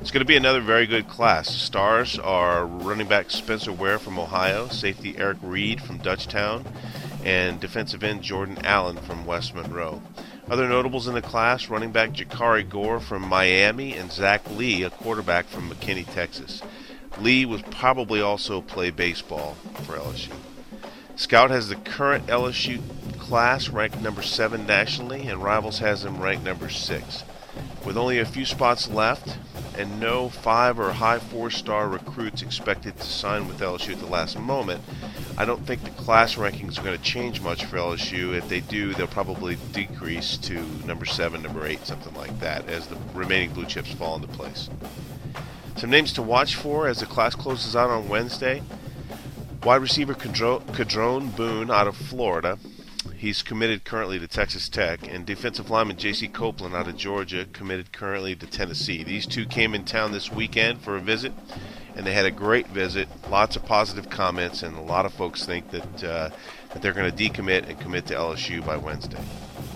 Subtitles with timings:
[0.00, 1.48] It's going to be another very good class.
[1.48, 6.64] Stars are running back Spencer Ware from Ohio, safety Eric Reid from Dutchtown,
[7.24, 10.00] and defensive end Jordan Allen from West Monroe.
[10.50, 14.90] Other notables in the class running back Jakhari Gore from Miami and Zach Lee, a
[14.90, 16.60] quarterback from McKinney, Texas.
[17.20, 19.54] Lee was probably also play baseball
[19.84, 20.32] for LSU.
[21.14, 22.80] Scout has the current LSU
[23.20, 27.24] class ranked number 7 nationally, and Rivals has them ranked number 6.
[27.84, 29.38] With only a few spots left,
[29.80, 34.06] and no five or high four star recruits expected to sign with LSU at the
[34.06, 34.82] last moment,
[35.38, 38.36] I don't think the class rankings are going to change much for LSU.
[38.36, 42.88] If they do, they'll probably decrease to number seven, number eight, something like that, as
[42.88, 44.68] the remaining blue chips fall into place.
[45.76, 48.62] Some names to watch for as the class closes out on Wednesday.
[49.62, 52.58] Wide receiver Cadrone Boone out of Florida
[53.20, 56.26] He's committed currently to Texas Tech, and defensive lineman J.C.
[56.26, 59.04] Copeland out of Georgia committed currently to Tennessee.
[59.04, 61.34] These two came in town this weekend for a visit,
[61.94, 63.10] and they had a great visit.
[63.28, 66.30] Lots of positive comments, and a lot of folks think that uh,
[66.70, 69.22] that they're going to decommit and commit to LSU by Wednesday.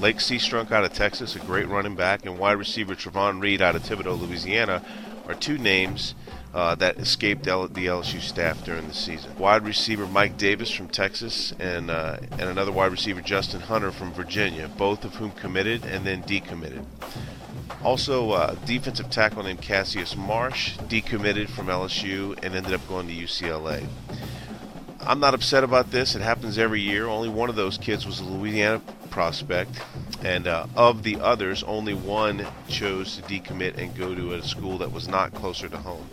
[0.00, 3.76] Lake Seastrunk out of Texas, a great running back, and wide receiver Trovon Reed out
[3.76, 4.82] of Thibodaux, Louisiana,
[5.26, 6.14] are two names
[6.54, 9.36] uh, that escaped L- the LSU staff during the season.
[9.38, 14.10] Wide receiver Mike Davis from Texas and uh, and another wide receiver Justin Hunter from
[14.14, 16.86] Virginia, both of whom committed and then decommitted.
[17.84, 23.14] Also, uh, defensive tackle named Cassius Marsh decommitted from LSU and ended up going to
[23.14, 23.86] UCLA.
[25.06, 26.14] I'm not upset about this.
[26.14, 27.06] It happens every year.
[27.06, 29.80] Only one of those kids was a Louisiana prospect,
[30.22, 34.78] and uh, of the others, only one chose to decommit and go to a school
[34.78, 36.08] that was not closer to home,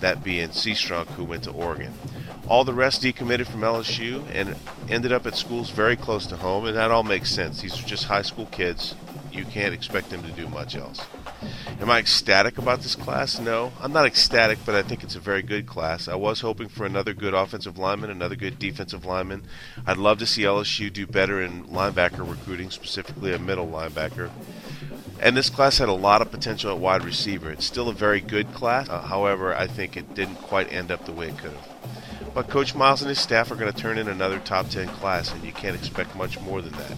[0.00, 1.92] that being Seastrunk, who went to Oregon.
[2.46, 4.54] All the rest decommitted from LSU and
[4.88, 7.62] ended up at schools very close to home, and that all makes sense.
[7.62, 8.94] These are just high school kids.
[9.32, 11.00] You can't expect them to do much else.
[11.78, 13.38] Am I ecstatic about this class?
[13.38, 13.70] No.
[13.80, 16.08] I'm not ecstatic, but I think it's a very good class.
[16.08, 19.42] I was hoping for another good offensive lineman, another good defensive lineman.
[19.86, 24.30] I'd love to see LSU do better in linebacker recruiting, specifically a middle linebacker.
[25.20, 27.50] And this class had a lot of potential at wide receiver.
[27.50, 28.88] It's still a very good class.
[28.88, 32.32] Uh, however, I think it didn't quite end up the way it could have.
[32.32, 35.32] But Coach Miles and his staff are going to turn in another top 10 class,
[35.32, 36.92] and you can't expect much more than that.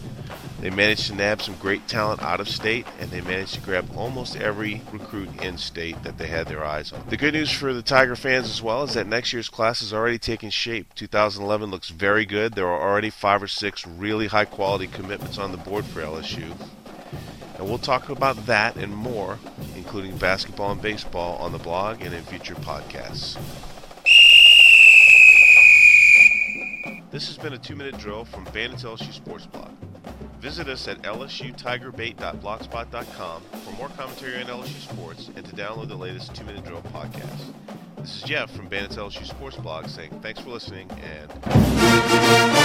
[0.60, 3.88] They managed to nab some great talent out of state, and they managed to grab
[3.96, 7.04] almost every recruit in state that they had their eyes on.
[7.08, 9.92] The good news for the Tiger fans as well is that next year's class is
[9.92, 10.94] already taking shape.
[10.96, 12.54] 2011 looks very good.
[12.54, 16.56] There are already five or six really high quality commitments on the board for LSU.
[17.56, 19.38] And we'll talk about that and more,
[19.76, 23.36] including basketball and baseball, on the blog and in future podcasts.
[27.12, 29.77] This has been a two minute drill from Bandits LSU Sports Blog.
[30.40, 36.32] Visit us at lsutigerbait.blogspot.com for more commentary on LSU sports and to download the latest
[36.34, 37.52] two minute drill podcast.
[37.96, 42.64] This is Jeff from Bandits LSU Sports Blog saying thanks for listening and.